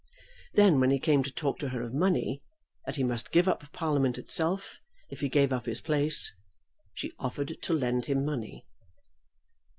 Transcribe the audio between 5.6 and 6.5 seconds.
his place,